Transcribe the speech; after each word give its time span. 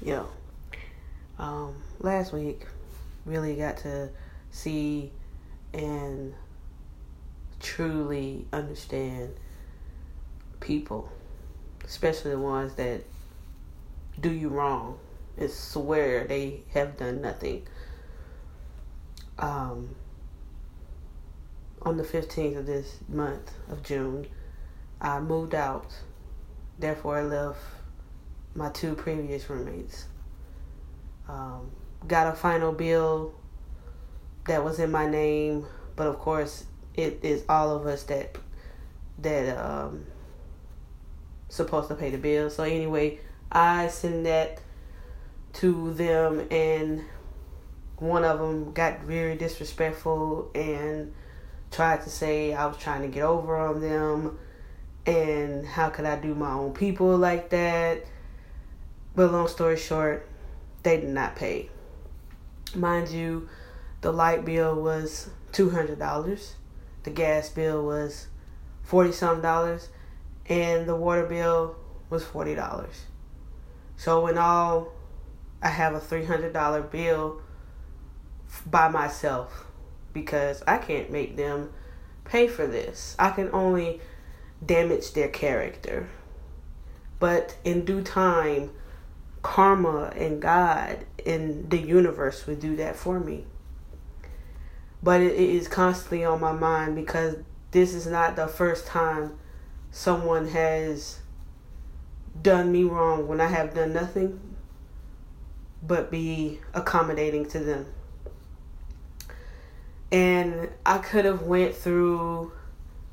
Yo, 0.00 0.28
um, 1.40 1.74
last 1.98 2.32
week 2.32 2.66
really 3.26 3.56
got 3.56 3.78
to 3.78 4.08
see 4.52 5.10
and 5.74 6.32
truly 7.58 8.46
understand 8.52 9.34
people, 10.60 11.10
especially 11.84 12.30
the 12.30 12.38
ones 12.38 12.74
that 12.74 13.02
do 14.20 14.30
you 14.30 14.48
wrong 14.48 15.00
and 15.36 15.50
swear 15.50 16.24
they 16.28 16.60
have 16.72 16.96
done 16.96 17.20
nothing. 17.20 17.66
Um, 19.36 19.96
on 21.82 21.96
the 21.96 22.04
15th 22.04 22.56
of 22.56 22.66
this 22.66 22.98
month 23.08 23.52
of 23.68 23.82
June, 23.82 24.28
I 25.00 25.18
moved 25.18 25.56
out. 25.56 25.92
Therefore, 26.78 27.18
I 27.18 27.22
left 27.22 27.60
my 28.58 28.68
two 28.70 28.94
previous 28.94 29.48
roommates. 29.48 30.06
Um, 31.28 31.70
got 32.06 32.26
a 32.26 32.36
final 32.36 32.72
bill 32.72 33.34
that 34.46 34.64
was 34.64 34.80
in 34.80 34.90
my 34.90 35.08
name, 35.08 35.64
but 35.94 36.08
of 36.08 36.18
course, 36.18 36.64
it 36.94 37.20
is 37.22 37.44
all 37.48 37.74
of 37.76 37.86
us 37.86 38.02
that 38.04 38.36
that 39.20 39.56
um 39.56 40.06
supposed 41.48 41.88
to 41.88 41.94
pay 41.94 42.10
the 42.10 42.18
bill. 42.18 42.50
So 42.50 42.64
anyway, 42.64 43.20
I 43.50 43.88
send 43.88 44.26
that 44.26 44.60
to 45.54 45.94
them, 45.94 46.46
and 46.50 47.04
one 47.96 48.24
of 48.24 48.38
them 48.38 48.72
got 48.72 49.02
very 49.02 49.36
disrespectful 49.36 50.50
and 50.54 51.14
tried 51.70 52.02
to 52.02 52.10
say 52.10 52.54
I 52.54 52.66
was 52.66 52.76
trying 52.78 53.02
to 53.02 53.08
get 53.08 53.24
over 53.24 53.56
on 53.56 53.80
them 53.80 54.38
and 55.06 55.66
how 55.66 55.88
could 55.88 56.04
I 56.04 56.16
do 56.16 56.34
my 56.34 56.52
own 56.52 56.72
people 56.74 57.16
like 57.16 57.50
that. 57.50 58.04
But 59.14 59.32
long 59.32 59.48
story 59.48 59.76
short, 59.76 60.28
they 60.82 61.00
did 61.00 61.10
not 61.10 61.36
pay. 61.36 61.70
Mind 62.74 63.08
you, 63.08 63.48
the 64.00 64.12
light 64.12 64.44
bill 64.44 64.74
was 64.80 65.30
$200, 65.52 66.52
the 67.02 67.10
gas 67.10 67.48
bill 67.48 67.84
was 67.84 68.28
40 68.82 69.12
some 69.12 69.40
dollars, 69.40 69.88
and 70.46 70.88
the 70.88 70.94
water 70.94 71.26
bill 71.26 71.76
was 72.10 72.24
$40. 72.24 72.88
So 73.96 74.26
in 74.28 74.38
all, 74.38 74.92
I 75.60 75.68
have 75.68 75.94
a 75.94 76.00
$300 76.00 76.90
bill 76.90 77.40
by 78.64 78.88
myself 78.88 79.66
because 80.12 80.62
I 80.66 80.78
can't 80.78 81.10
make 81.10 81.36
them 81.36 81.70
pay 82.24 82.46
for 82.46 82.66
this. 82.66 83.16
I 83.18 83.30
can 83.30 83.50
only 83.52 84.00
damage 84.64 85.12
their 85.12 85.28
character. 85.28 86.08
But 87.18 87.56
in 87.64 87.84
due 87.84 88.02
time, 88.02 88.70
karma 89.48 90.12
and 90.14 90.42
God 90.42 91.06
and 91.24 91.70
the 91.70 91.78
universe 91.78 92.46
would 92.46 92.60
do 92.60 92.76
that 92.76 92.96
for 92.96 93.18
me. 93.18 93.44
But 95.02 95.20
it 95.20 95.34
is 95.34 95.68
constantly 95.68 96.24
on 96.24 96.40
my 96.40 96.52
mind 96.52 96.94
because 96.94 97.36
this 97.70 97.94
is 97.94 98.06
not 98.06 98.36
the 98.36 98.46
first 98.46 98.86
time 98.86 99.38
someone 99.90 100.48
has 100.48 101.20
done 102.40 102.72
me 102.72 102.84
wrong 102.84 103.26
when 103.26 103.40
I 103.40 103.46
have 103.48 103.74
done 103.74 103.92
nothing 103.92 104.40
but 105.82 106.10
be 106.10 106.60
accommodating 106.74 107.48
to 107.50 107.60
them 107.60 107.86
and 110.10 110.68
I 110.86 110.98
could 110.98 111.24
have 111.24 111.42
went 111.42 111.74
through 111.74 112.52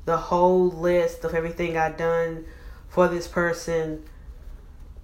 the 0.04 0.16
whole 0.16 0.68
list 0.68 1.24
of 1.24 1.34
everything 1.34 1.76
I'd 1.76 1.96
done 1.96 2.44
for 2.88 3.08
this 3.08 3.28
person, 3.28 4.04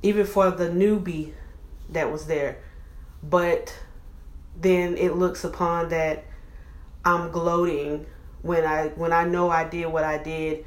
even 0.03 0.27
for 0.27 0.51
the 0.51 0.69
newbie 0.69 1.33
that 1.91 2.11
was 2.11 2.27
there. 2.27 2.59
But 3.23 3.77
then 4.57 4.97
it 4.97 5.17
looks 5.17 5.45
upon 5.45 5.91
that 5.91 6.25
I'm 7.05 7.31
gloating 7.31 8.07
when 8.43 8.65
I 8.65 8.89
when 8.89 9.13
I 9.13 9.25
know 9.25 9.51
I 9.51 9.69
did 9.69 9.87
what 9.87 10.05
I 10.05 10.19
did 10.23 10.65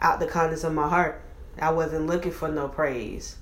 out 0.00 0.20
the 0.20 0.26
kindness 0.26 0.64
of 0.64 0.72
my 0.72 0.88
heart. 0.88 1.22
I 1.58 1.70
wasn't 1.70 2.06
looking 2.06 2.32
for 2.32 2.48
no 2.48 2.68
praise. 2.68 3.36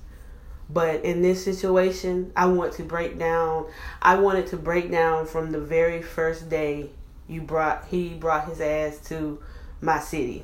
But 0.71 1.03
in 1.03 1.21
this 1.21 1.43
situation, 1.43 2.31
I 2.35 2.45
want 2.45 2.73
to 2.73 2.83
break 2.83 3.17
down. 3.17 3.67
I 4.01 4.15
wanted 4.19 4.47
to 4.47 4.57
break 4.57 4.91
down 4.91 5.25
from 5.25 5.51
the 5.51 5.59
very 5.59 6.01
first 6.01 6.49
day 6.49 6.91
you 7.29 7.41
brought 7.41 7.85
he 7.85 8.09
brought 8.09 8.49
his 8.49 8.59
ass 8.59 8.97
to 9.07 9.39
my 9.81 9.99
city 9.99 10.43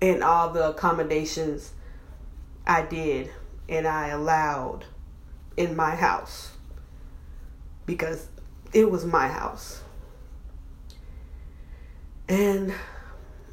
and 0.00 0.22
all 0.22 0.50
the 0.50 0.68
accommodations 0.68 1.72
I 2.66 2.82
did 2.82 3.30
and 3.70 3.86
I 3.86 4.08
allowed 4.08 4.84
in 5.56 5.76
my 5.76 5.94
house 5.94 6.50
because 7.86 8.28
it 8.72 8.90
was 8.90 9.06
my 9.06 9.28
house. 9.28 9.82
And 12.28 12.74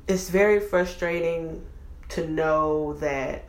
it's 0.07 0.29
very 0.29 0.59
frustrating 0.59 1.65
to 2.09 2.27
know 2.27 2.93
that 2.95 3.45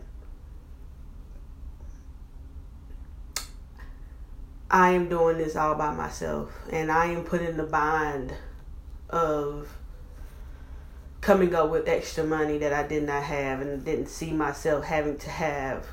I 4.71 4.91
am 4.91 5.09
doing 5.09 5.39
this 5.39 5.57
all 5.57 5.75
by 5.75 5.95
myself 5.95 6.53
and 6.71 6.93
I 6.93 7.07
am 7.07 7.25
put 7.25 7.41
in 7.41 7.57
the 7.57 7.65
bind 7.65 8.34
of 9.09 9.69
coming 11.23 11.55
up 11.55 11.71
with 11.71 11.89
extra 11.89 12.25
money 12.25 12.59
that 12.59 12.73
I 12.73 12.87
did 12.87 13.05
not 13.05 13.23
have 13.23 13.61
and 13.61 13.84
didn't 13.84 14.09
see 14.09 14.33
myself 14.33 14.84
having 14.84 15.17
to 15.19 15.31
have. 15.31 15.87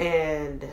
And 0.00 0.66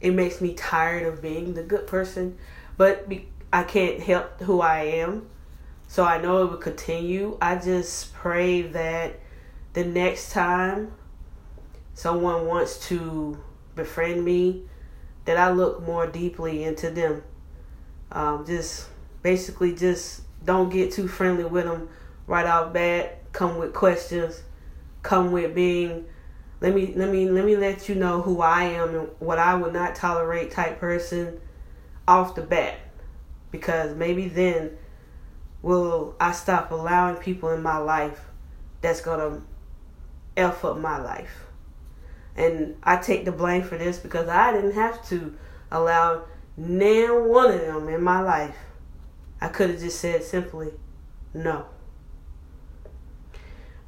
it 0.00 0.10
makes 0.10 0.40
me 0.40 0.52
tired 0.54 1.06
of 1.06 1.22
being 1.22 1.54
the 1.54 1.62
good 1.62 1.86
person, 1.86 2.36
but 2.76 3.10
I 3.52 3.62
can't 3.62 4.00
help 4.00 4.40
who 4.40 4.60
I 4.60 4.80
am. 4.82 5.28
So 5.86 6.04
I 6.04 6.20
know 6.20 6.42
it 6.42 6.50
will 6.50 6.56
continue. 6.56 7.36
I 7.40 7.56
just 7.56 8.12
pray 8.14 8.62
that 8.62 9.18
the 9.72 9.84
next 9.84 10.32
time 10.32 10.92
someone 11.94 12.46
wants 12.46 12.88
to 12.88 13.38
befriend 13.74 14.24
me, 14.24 14.62
that 15.24 15.36
I 15.36 15.50
look 15.50 15.82
more 15.82 16.06
deeply 16.06 16.64
into 16.64 16.90
them. 16.90 17.22
Um, 18.10 18.44
just 18.46 18.88
basically, 19.22 19.74
just 19.74 20.22
don't 20.44 20.70
get 20.70 20.92
too 20.92 21.06
friendly 21.06 21.44
with 21.44 21.64
them 21.64 21.88
right 22.26 22.46
off 22.46 22.72
bat. 22.72 23.32
Come 23.32 23.58
with 23.58 23.74
questions. 23.74 24.42
Come 25.02 25.32
with 25.32 25.54
being. 25.54 26.06
Let 26.60 26.74
me 26.74 26.92
let 26.94 27.08
me 27.10 27.28
let 27.28 27.44
me 27.44 27.56
let 27.56 27.88
you 27.88 27.94
know 27.94 28.20
who 28.20 28.42
I 28.42 28.64
am 28.64 28.94
and 28.94 29.08
what 29.18 29.38
I 29.38 29.54
would 29.54 29.72
not 29.72 29.94
tolerate 29.94 30.50
type 30.50 30.78
person 30.78 31.40
off 32.06 32.34
the 32.34 32.42
bat, 32.42 32.78
because 33.50 33.96
maybe 33.96 34.28
then 34.28 34.76
will 35.62 36.16
I 36.20 36.32
stop 36.32 36.70
allowing 36.70 37.16
people 37.16 37.50
in 37.50 37.62
my 37.62 37.78
life 37.78 38.20
that's 38.82 39.00
gonna 39.00 39.40
f 40.36 40.64
up 40.64 40.78
my 40.78 41.00
life. 41.00 41.46
And 42.36 42.76
I 42.82 42.96
take 42.96 43.24
the 43.24 43.32
blame 43.32 43.62
for 43.62 43.76
this 43.76 43.98
because 43.98 44.28
I 44.28 44.52
didn't 44.52 44.72
have 44.72 45.06
to 45.08 45.36
allow 45.70 46.24
nan 46.56 47.28
one 47.28 47.52
of 47.52 47.60
them 47.60 47.88
in 47.88 48.02
my 48.02 48.20
life. 48.20 48.56
I 49.40 49.48
could 49.48 49.70
have 49.70 49.80
just 49.80 49.98
said 49.98 50.22
simply 50.24 50.72
no. 51.32 51.66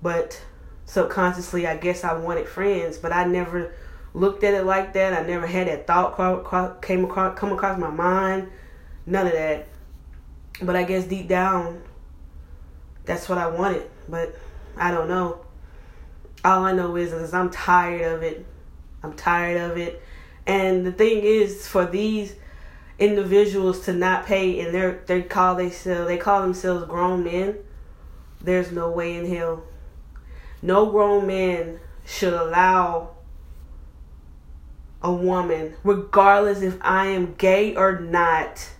But 0.00 0.42
subconsciously, 0.92 1.66
I 1.66 1.76
guess 1.76 2.04
I 2.04 2.14
wanted 2.14 2.48
friends, 2.48 2.98
but 2.98 3.12
I 3.12 3.24
never 3.24 3.74
looked 4.14 4.44
at 4.44 4.54
it 4.54 4.64
like 4.64 4.92
that. 4.92 5.12
I 5.12 5.26
never 5.26 5.46
had 5.46 5.68
that 5.68 5.86
thought 5.86 6.82
came 6.82 7.04
across 7.04 7.38
come 7.38 7.52
across 7.52 7.78
my 7.78 7.90
mind. 7.90 8.48
None 9.06 9.26
of 9.26 9.32
that. 9.32 9.68
But 10.60 10.76
I 10.76 10.84
guess 10.84 11.04
deep 11.04 11.28
down, 11.28 11.82
that's 13.04 13.28
what 13.28 13.38
I 13.38 13.48
wanted. 13.48 13.90
But 14.08 14.36
I 14.76 14.90
don't 14.90 15.08
know 15.08 15.42
all 16.44 16.64
I 16.64 16.72
know 16.72 16.96
is, 16.96 17.12
is 17.12 17.34
I'm 17.34 17.50
tired 17.50 18.02
of 18.02 18.22
it. 18.22 18.44
I'm 19.02 19.14
tired 19.14 19.70
of 19.70 19.76
it. 19.76 20.02
And 20.46 20.84
the 20.84 20.92
thing 20.92 21.22
is, 21.22 21.66
for 21.68 21.86
these 21.86 22.34
individuals 22.98 23.84
to 23.84 23.92
not 23.92 24.26
pay, 24.26 24.60
and 24.60 24.74
they 24.74 24.96
they 25.06 25.22
call 25.22 25.54
themselves 25.56 26.08
they 26.08 26.18
call 26.18 26.42
themselves 26.42 26.86
grown 26.86 27.24
men. 27.24 27.58
There's 28.40 28.72
no 28.72 28.90
way 28.90 29.16
in 29.16 29.26
hell. 29.32 29.62
No 30.62 30.86
grown 30.86 31.26
man 31.26 31.80
should 32.06 32.32
allow 32.32 33.10
a 35.02 35.12
woman, 35.12 35.74
regardless 35.82 36.62
if 36.62 36.78
I 36.80 37.06
am 37.06 37.34
gay 37.34 37.74
or 37.74 37.98
not. 37.98 38.70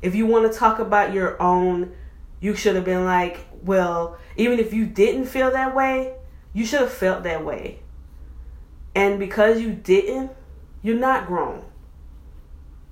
If 0.00 0.14
you 0.14 0.26
want 0.26 0.50
to 0.50 0.56
talk 0.56 0.78
about 0.78 1.12
your 1.12 1.40
own, 1.42 1.92
you 2.40 2.54
should 2.54 2.76
have 2.76 2.84
been 2.84 3.04
like, 3.04 3.46
well, 3.64 4.18
even 4.36 4.60
if 4.60 4.72
you 4.72 4.86
didn't 4.86 5.26
feel 5.26 5.50
that 5.50 5.74
way, 5.74 6.14
you 6.52 6.64
should 6.64 6.80
have 6.80 6.92
felt 6.92 7.24
that 7.24 7.44
way. 7.44 7.80
And 8.94 9.18
because 9.18 9.60
you 9.60 9.72
didn't, 9.72 10.30
you're 10.82 10.96
not 10.96 11.26
grown. 11.26 11.64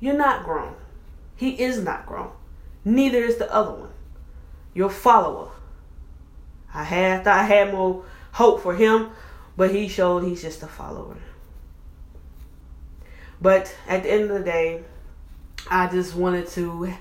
You're 0.00 0.16
not 0.16 0.44
grown. 0.44 0.74
He 1.36 1.50
is 1.62 1.78
not 1.80 2.06
grown. 2.06 2.32
Neither 2.84 3.18
is 3.18 3.36
the 3.36 3.52
other 3.52 3.72
one. 3.72 3.90
Your 4.74 4.90
follower. 4.90 5.50
I 6.76 6.84
had 6.84 7.26
I 7.26 7.42
had 7.42 7.72
more 7.72 8.04
hope 8.32 8.62
for 8.62 8.74
him, 8.74 9.10
but 9.56 9.70
he 9.70 9.88
showed 9.88 10.24
he's 10.24 10.42
just 10.42 10.62
a 10.62 10.66
follower. 10.66 11.16
But 13.40 13.74
at 13.88 14.02
the 14.02 14.12
end 14.12 14.24
of 14.24 14.38
the 14.38 14.44
day, 14.44 14.82
I 15.70 15.88
just 15.88 16.14
wanted 16.14 16.48
to 16.48 16.92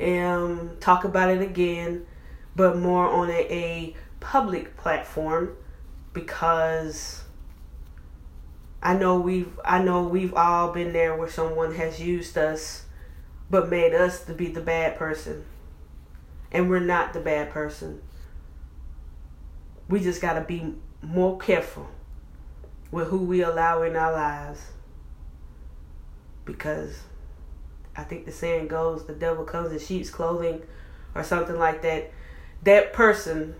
um, 0.00 0.76
talk 0.80 1.04
about 1.04 1.30
it 1.30 1.42
again, 1.42 2.06
but 2.56 2.78
more 2.78 3.06
on 3.06 3.30
a, 3.30 3.52
a 3.52 3.96
public 4.20 4.76
platform 4.78 5.56
because 6.12 7.22
I 8.82 8.94
know 8.94 9.20
we've 9.20 9.60
I 9.62 9.82
know 9.82 10.04
we've 10.04 10.34
all 10.34 10.72
been 10.72 10.92
there 10.94 11.14
where 11.14 11.28
someone 11.28 11.74
has 11.74 12.00
used 12.00 12.38
us 12.38 12.86
but 13.50 13.68
made 13.68 13.94
us 13.94 14.24
to 14.24 14.32
be 14.32 14.48
the 14.48 14.60
bad 14.60 14.96
person. 14.96 15.44
And 16.50 16.70
we're 16.70 16.80
not 16.80 17.12
the 17.12 17.20
bad 17.20 17.50
person. 17.50 18.00
We 19.88 20.00
just 20.00 20.20
got 20.20 20.34
to 20.34 20.42
be 20.42 20.74
more 21.02 21.38
careful 21.38 21.88
with 22.90 23.08
who 23.08 23.18
we 23.18 23.42
allow 23.42 23.82
in 23.82 23.96
our 23.96 24.12
lives. 24.12 24.60
Because 26.44 27.00
I 27.96 28.04
think 28.04 28.24
the 28.24 28.32
saying 28.32 28.68
goes 28.68 29.06
the 29.06 29.12
devil 29.12 29.44
comes 29.44 29.72
in 29.72 29.78
sheep's 29.78 30.10
clothing 30.10 30.62
or 31.14 31.22
something 31.22 31.58
like 31.58 31.82
that. 31.82 32.12
That 32.62 32.92
person 32.92 33.54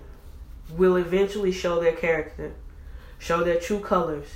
will 0.76 0.96
eventually 0.96 1.52
show 1.52 1.80
their 1.80 1.92
character, 1.92 2.54
show 3.18 3.42
their 3.42 3.58
true 3.58 3.80
colors. 3.80 4.28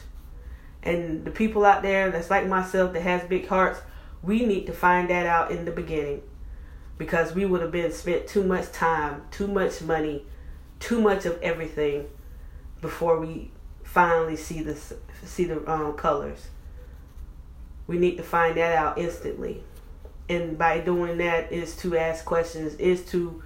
And 0.82 1.24
the 1.24 1.30
people 1.30 1.64
out 1.64 1.82
there 1.82 2.10
that's 2.10 2.30
like 2.30 2.46
myself 2.46 2.92
that 2.92 3.02
has 3.02 3.22
big 3.24 3.46
hearts, 3.46 3.80
we 4.22 4.44
need 4.44 4.66
to 4.66 4.72
find 4.72 5.10
that 5.10 5.26
out 5.26 5.50
in 5.50 5.64
the 5.64 5.70
beginning 5.70 6.22
because 6.98 7.34
we 7.34 7.44
would 7.44 7.60
have 7.60 7.72
been 7.72 7.92
spent 7.92 8.26
too 8.26 8.44
much 8.44 8.70
time, 8.72 9.22
too 9.30 9.46
much 9.46 9.82
money, 9.82 10.24
too 10.82 11.00
much 11.00 11.24
of 11.26 11.40
everything 11.40 12.08
before 12.80 13.20
we 13.20 13.50
finally 13.84 14.34
see 14.34 14.62
the 14.62 14.76
see 15.24 15.44
the 15.44 15.70
um, 15.70 15.94
colors. 15.94 16.48
We 17.86 17.98
need 17.98 18.16
to 18.16 18.22
find 18.24 18.56
that 18.56 18.76
out 18.76 18.98
instantly, 18.98 19.62
and 20.28 20.58
by 20.58 20.80
doing 20.80 21.18
that 21.18 21.52
is 21.52 21.76
to 21.76 21.96
ask 21.96 22.24
questions, 22.24 22.74
is 22.74 23.04
to 23.06 23.42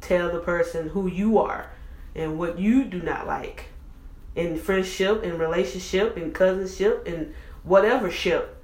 tell 0.00 0.30
the 0.30 0.38
person 0.38 0.90
who 0.90 1.08
you 1.08 1.38
are 1.38 1.70
and 2.14 2.38
what 2.38 2.58
you 2.58 2.84
do 2.84 3.02
not 3.02 3.26
like 3.26 3.66
in 4.36 4.56
friendship, 4.56 5.24
in 5.24 5.38
relationship, 5.38 6.16
in 6.16 6.32
cousinship, 6.32 7.06
in 7.06 7.34
whatever 7.64 8.10
ship. 8.10 8.62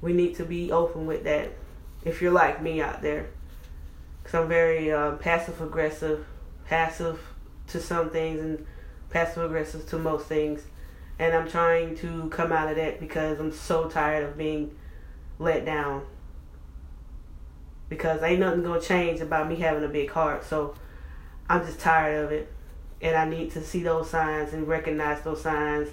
We 0.00 0.12
need 0.12 0.34
to 0.36 0.44
be 0.44 0.72
open 0.72 1.06
with 1.06 1.22
that. 1.24 1.52
If 2.04 2.20
you're 2.20 2.32
like 2.32 2.60
me 2.60 2.80
out 2.80 3.02
there, 3.02 3.26
because 4.22 4.40
I'm 4.40 4.48
very 4.48 4.90
uh, 4.90 5.12
passive 5.12 5.60
aggressive, 5.60 6.26
passive 6.66 7.20
to 7.68 7.80
some 7.80 8.10
things, 8.10 8.40
and 8.40 8.66
passive 9.10 9.44
aggressive 9.44 9.86
to 9.88 9.98
most 9.98 10.26
things. 10.26 10.62
And 11.18 11.34
I'm 11.34 11.48
trying 11.48 11.96
to 11.98 12.28
come 12.30 12.52
out 12.52 12.68
of 12.68 12.76
that 12.76 12.98
because 12.98 13.38
I'm 13.38 13.52
so 13.52 13.88
tired 13.88 14.24
of 14.28 14.36
being 14.36 14.76
let 15.38 15.64
down. 15.64 16.06
Because 17.88 18.22
ain't 18.22 18.40
nothing 18.40 18.62
gonna 18.62 18.80
change 18.80 19.20
about 19.20 19.48
me 19.48 19.56
having 19.56 19.84
a 19.84 19.88
big 19.88 20.10
heart. 20.10 20.44
So 20.44 20.74
I'm 21.48 21.64
just 21.64 21.78
tired 21.78 22.24
of 22.24 22.32
it 22.32 22.52
and 23.02 23.16
I 23.16 23.24
need 23.28 23.50
to 23.52 23.62
see 23.62 23.82
those 23.82 24.08
signs 24.08 24.52
and 24.52 24.66
recognize 24.66 25.22
those 25.22 25.42
signs 25.42 25.88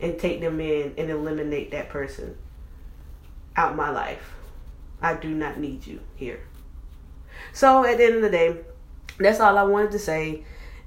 and 0.00 0.18
take 0.18 0.40
them 0.40 0.60
in 0.60 0.94
and 0.96 1.10
eliminate 1.10 1.72
that 1.72 1.88
person 1.88 2.36
out 3.56 3.76
my 3.76 3.90
life. 3.90 4.34
I 5.02 5.14
do 5.14 5.30
not 5.30 5.58
need 5.58 5.86
you 5.86 6.00
here. 6.14 6.40
So 7.52 7.84
at 7.84 7.98
the 7.98 8.04
end 8.04 8.14
of 8.16 8.22
the 8.22 8.30
day, 8.30 8.56
that's 9.24 9.40
all 9.40 9.56
I 9.58 9.62
wanted 9.62 9.92
to 9.92 9.98
say. 9.98 10.44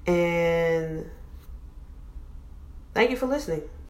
And 0.08 1.10
thank 2.94 3.12
you 3.12 3.18
for 3.18 3.26
listening. 3.28 3.64